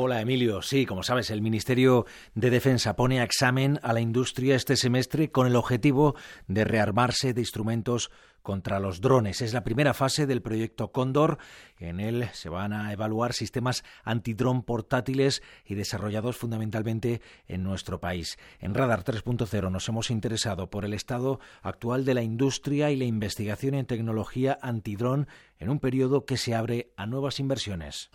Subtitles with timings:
[0.00, 2.06] Hola Emilio, sí, como sabes, el Ministerio
[2.36, 6.14] de Defensa pone a examen a la industria este semestre con el objetivo
[6.46, 9.42] de rearmarse de instrumentos contra los drones.
[9.42, 11.38] Es la primera fase del proyecto Cóndor.
[11.80, 18.38] En él se van a evaluar sistemas antidrón portátiles y desarrollados fundamentalmente en nuestro país.
[18.60, 23.04] En Radar 3.0 nos hemos interesado por el estado actual de la industria y la
[23.04, 25.26] investigación en tecnología antidrón
[25.58, 28.10] en un periodo que se abre a nuevas inversiones.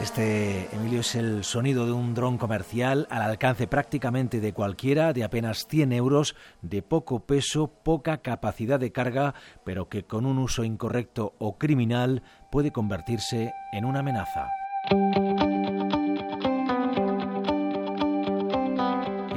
[0.00, 5.22] Este, Emilio, es el sonido de un dron comercial al alcance prácticamente de cualquiera, de
[5.22, 9.34] apenas 100 euros, de poco peso, poca capacidad de carga,
[9.64, 14.61] pero que con un uso incorrecto o criminal puede convertirse en una amenaza.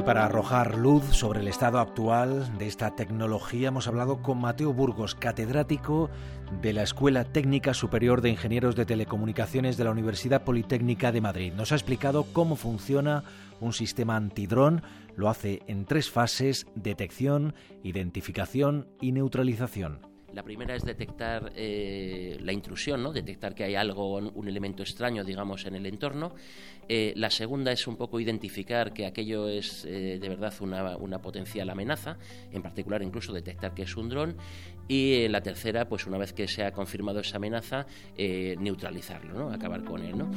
[0.05, 5.16] Para arrojar luz sobre el estado actual de esta tecnología hemos hablado con Mateo Burgos,
[5.16, 6.12] catedrático
[6.62, 11.54] de la Escuela Técnica Superior de Ingenieros de Telecomunicaciones de la Universidad Politécnica de Madrid.
[11.54, 13.23] Nos ha explicado cómo funciona
[13.59, 14.84] un sistema antidrón.
[15.16, 20.14] Lo hace en tres fases, detección, identificación y neutralización.
[20.36, 23.14] La primera es detectar eh, la intrusión, ¿no?
[23.14, 26.36] detectar que hay algo, un elemento extraño, digamos, en el entorno.
[26.89, 31.22] Eh, la segunda es un poco identificar que aquello es eh, de verdad una, una,
[31.22, 32.17] potencial amenaza,
[32.52, 34.36] en particular incluso detectar que es un dron.
[34.89, 37.86] Y la tercera, pues una vez que se ha confirmado esa amenaza,
[38.17, 39.53] neutralizarlo, ¿no?
[39.53, 40.17] acabar con él.
[40.17, 40.30] ¿no?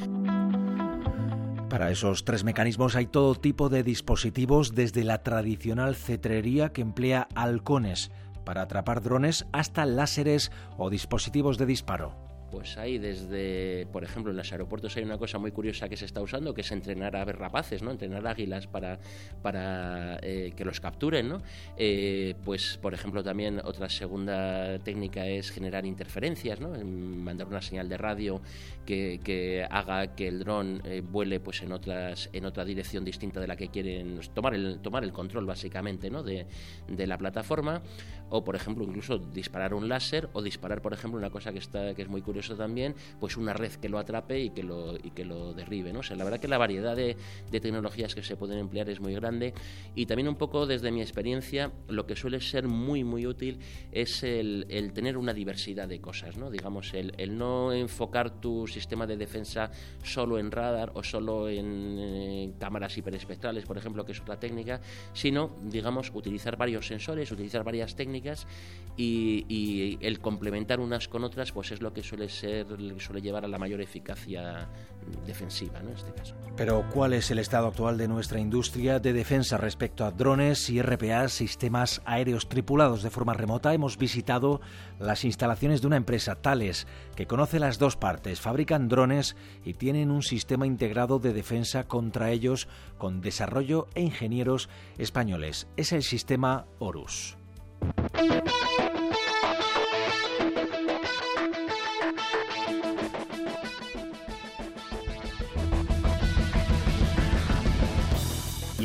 [1.69, 7.27] Para esos tres mecanismos hay todo tipo de dispositivos, desde la tradicional cetrería que emplea
[7.35, 8.13] halcones
[8.49, 12.28] para atrapar drones hasta láseres o dispositivos de disparo.
[12.51, 16.07] Pues hay desde, por ejemplo, en los aeropuertos hay una cosa muy curiosa que se
[16.07, 17.91] está usando, que es entrenar a rapaces, ¿no?
[17.91, 18.99] Entrenar águilas para,
[19.43, 21.43] para eh, que los capturen, ¿no?
[21.77, 26.71] Eh, pues, por ejemplo, también otra segunda técnica es generar interferencias, ¿no?
[26.71, 28.41] Mandar una señal de radio
[28.87, 33.41] que, que haga que el dron eh, vuele pues en otras en otra dirección distinta
[33.41, 36.23] de la que quieren tomar el tomar el control básicamente, ¿no?
[36.23, 36.47] De,
[36.89, 37.83] de la plataforma
[38.31, 41.95] o, por ejemplo, incluso disparar un láser o disparar, por ejemplo, una cosa que está
[41.95, 44.97] que es muy curiosa eso también, pues una red que lo atrape y que lo,
[44.97, 45.93] y que lo derribe.
[45.93, 46.01] ¿no?
[46.01, 47.17] O sea, la verdad que la variedad de,
[47.51, 49.53] tecnologías que se pueden emplear es muy grande
[49.95, 53.59] y también un poco desde mi experiencia lo que suele ser muy muy útil
[53.91, 56.51] es el, tener una diversidad de cosas, ¿no?
[56.51, 59.71] digamos, el, no enfocar tu sistema de defensa
[60.03, 64.81] solo en radar o solo en, cámaras hiperespectrales, por ejemplo, que es otra técnica,
[65.13, 68.47] sino, digamos, utilizar varios sensores, utilizar varias técnicas
[68.97, 72.67] y, y el complementar unas con otras, pues es lo que suele ser,
[72.99, 74.69] suele llevar a la mayor eficacia
[75.27, 75.91] defensiva, ¿no?
[75.91, 76.35] En este caso.
[76.57, 80.83] Pero, ¿cuál es el estado actual de nuestra industria de defensa respecto a drones y
[80.83, 83.73] RPA, sistemas aéreos tripulados de forma remota?
[83.73, 84.61] Hemos visitado
[84.99, 90.11] las instalaciones de una empresa, Tales, que conoce las dos partes, fabrican drones y tienen
[90.11, 92.69] un sistema integrado de defensa contra ellos
[92.99, 94.69] con desarrollo e ingenieros
[94.99, 95.69] españoles.
[95.77, 97.37] Es el sistema Horus.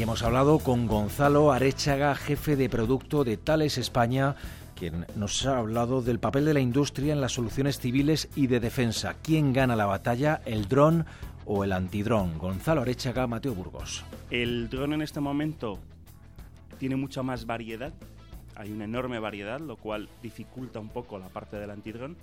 [0.03, 4.35] Hemos hablado con Gonzalo Arechaga, jefe de producto de Tales España,
[4.75, 8.59] quien nos ha hablado del papel de la industria en las soluciones civiles y de
[8.59, 9.15] defensa.
[9.23, 11.05] ¿Quién gana la batalla, el dron
[11.45, 12.37] o el antidrón?
[12.37, 14.03] Gonzalo Arechaga, Mateo Burgos.
[14.29, 15.79] El dron en este momento
[16.79, 17.93] tiene mucha más variedad,
[18.55, 22.17] hay una enorme variedad, lo cual dificulta un poco la parte del antidrón,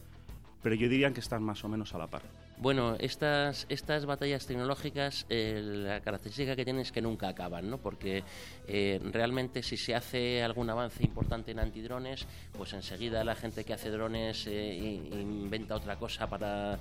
[0.63, 2.23] pero yo diría que están más o menos a la par.
[2.61, 7.79] Bueno, estas, estas batallas tecnológicas, eh, la característica que tienen es que nunca acaban, ¿no?
[7.79, 8.23] Porque
[8.69, 13.73] eh, realmente si se hace algún avance importante en antidrones, pues enseguida la gente que
[13.73, 16.79] hace drones eh, inventa otra cosa para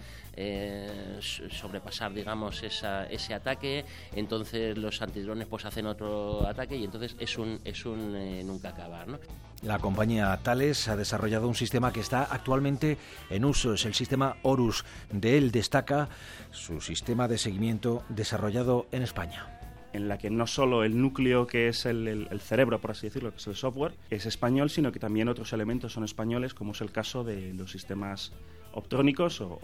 [1.22, 3.86] sobrepasar, digamos, esa, ese ataque.
[4.14, 9.08] Entonces los antidrones pues hacen otro ataque y entonces es un, es un nunca acabar,
[9.08, 9.18] ¿no?
[9.62, 12.98] La compañía Thales ha desarrollado un sistema que está actualmente
[13.30, 14.86] en uso, es el sistema Horus.
[15.12, 16.10] De él destaca
[16.50, 19.46] su sistema de seguimiento desarrollado en España.
[19.94, 23.38] En la que no solo el núcleo que es el, cerebro, por así decirlo, que
[23.38, 26.92] es el software, es español, sino que también otros elementos son españoles, como es el
[26.92, 28.32] caso de los sistemas
[28.74, 29.60] optrónicos o,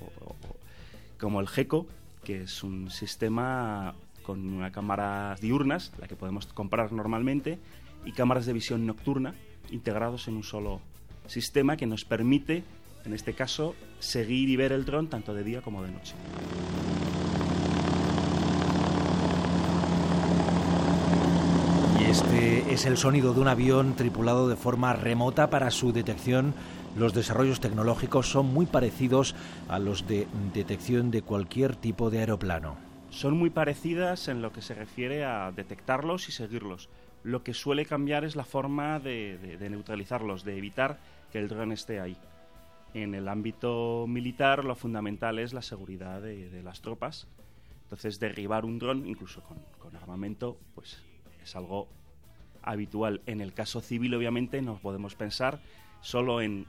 [1.19, 1.88] como el GECO,
[2.24, 7.57] que es un sistema con una cámara diurnas, la que podemos comprar normalmente,
[8.06, 9.33] y cámaras de visión nocturna,
[9.71, 10.81] integrados en un solo
[11.25, 12.63] sistema que nos permite,
[13.06, 16.16] en este caso, seguir y ver el dron tanto de día como de noche.
[22.00, 26.54] Y Este es el sonido de un avión tripulado de forma remota para su detección.
[26.96, 29.36] Los desarrollos tecnológicos son muy parecidos
[29.68, 32.78] a los de detección de cualquier tipo de aeroplano.
[33.10, 36.90] Son muy parecidas en lo que se refiere a detectarlos y seguirlos.
[37.24, 41.00] Lo que suele cambiar es la forma de, neutralizarlos, de evitar
[41.31, 42.18] que el dron esté ahí.
[42.95, 47.27] En el ámbito militar lo fundamental es la seguridad de, las tropas.
[47.83, 51.03] Entonces derribar un dron, incluso con, con armamento, pues
[51.44, 51.89] es algo
[52.62, 53.21] habitual.
[53.25, 55.59] En el caso civil, obviamente, no podemos pensar
[56.00, 56.65] solo en,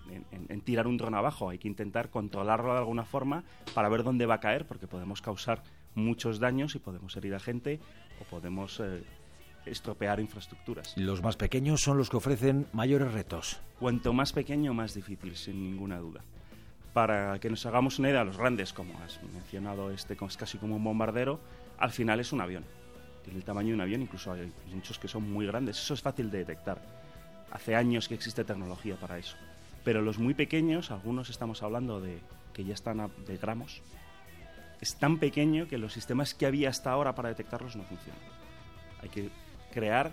[0.65, 3.45] tirar un dron abajo, hay que intentar controlarlo de alguna forma
[3.75, 5.63] para ver dónde va a caer, porque podemos causar
[5.95, 7.79] muchos daños y podemos herir a gente
[8.21, 9.05] o podemos eh,
[9.67, 10.95] estropear infraestructuras.
[10.97, 13.61] Los más pequeños son los que ofrecen mayores retos.
[13.79, 16.23] Cuanto más pequeño, más difícil, sin ninguna duda.
[16.93, 20.77] Para que nos hagamos una idea, los grandes, como has mencionado, este es casi como
[20.77, 21.41] un bombardero,
[21.79, 22.65] al final es un avión
[23.27, 25.79] tiene el tamaño de un avión, incluso hay muchos que son muy grandes.
[25.79, 26.81] Eso es fácil de detectar.
[27.51, 29.37] Hace años que existe tecnología para eso.
[29.83, 32.21] Pero los muy pequeños, algunos estamos hablando de
[32.53, 33.83] que ya están de gramos,
[34.81, 38.21] es tan pequeño que los sistemas que había hasta ahora para detectarlos no funcionan.
[39.03, 39.31] Hay que
[39.77, 40.11] crear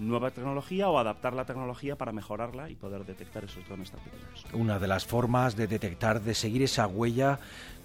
[0.00, 4.44] nueva tecnología o adaptar la tecnología para mejorarla y poder detectar esos drones tan pequeños.
[4.52, 7.38] Una de las formas de detectar, de seguir esa huella,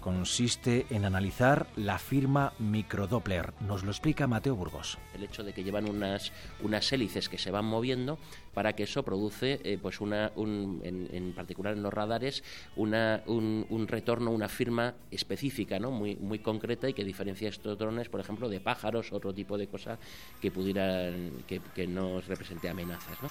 [0.05, 3.53] consiste en analizar la firma microdoppler.
[3.61, 4.99] Nos lo explica Mateo Burgos.
[5.15, 6.31] El hecho de que llevan unas,
[6.61, 8.19] unas hélices que se van moviendo
[8.53, 12.43] para que eso produce, eh, pues una, en, particular en los radares,
[12.75, 15.89] una, un, retorno, una firma específica, ¿no?
[15.89, 19.65] muy, muy concreta y que diferencia estos drones, por ejemplo, de pájaros, otro tipo de
[19.67, 19.97] cosas
[20.39, 23.21] que pudieran, que, que nos represente amenazas.
[23.21, 23.29] ¿no?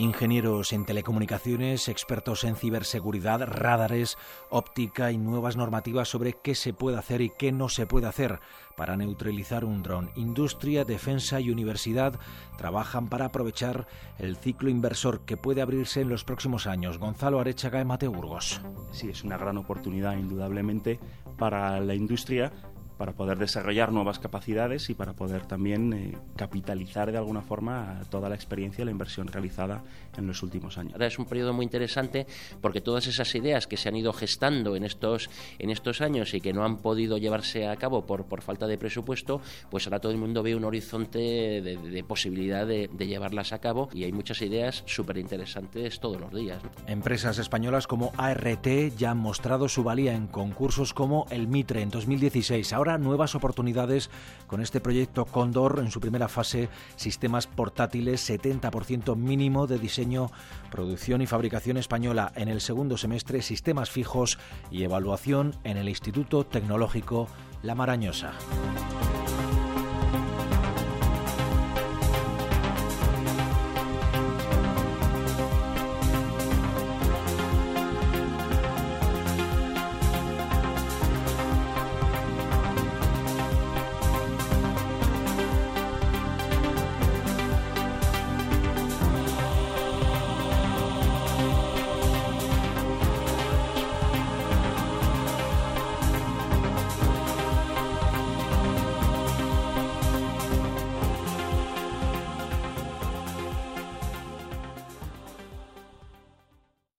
[0.00, 4.18] Ingenieros en telecomunicaciones, expertos en ciberseguridad, radares,
[4.50, 8.40] óptica y nuevas normativas sobre qué se puede hacer y qué no se puede hacer
[8.76, 10.10] para neutralizar un dron.
[10.16, 12.18] Industria, defensa y universidad
[12.58, 13.86] trabajan para aprovechar
[14.18, 16.98] el ciclo inversor que puede abrirse en los próximos años.
[16.98, 18.60] Gonzalo Arechaga y Mateo Burgos.
[18.90, 20.98] Sí, es una gran oportunidad indudablemente
[21.38, 22.52] para la industria
[22.96, 28.28] para poder desarrollar nuevas capacidades y para poder también eh, capitalizar de alguna forma toda
[28.28, 29.82] la experiencia y la inversión realizada
[30.16, 30.94] en los últimos años.
[30.94, 32.26] Ahora es un periodo muy interesante
[32.60, 36.40] porque todas esas ideas que se han ido gestando en estos, en estos años y
[36.40, 40.12] que no han podido llevarse a cabo por, por falta de presupuesto, pues ahora todo
[40.12, 44.82] el mundo ve un horizonte de, posibilidad de, llevarlas a cabo y hay muchas ideas
[44.86, 46.62] súper interesantes todos los días.
[46.86, 51.90] Empresas españolas como ART ya han mostrado su valía en concursos como el Mitre en
[51.90, 52.72] 2016.
[52.84, 54.10] Ahora nuevas oportunidades
[54.46, 60.30] con este proyecto Condor en su primera fase, sistemas portátiles, 70% mínimo de diseño,
[60.70, 64.38] producción y fabricación española en el segundo semestre, sistemas fijos
[64.70, 67.26] y evaluación en el Instituto Tecnológico
[67.62, 68.32] La Marañosa.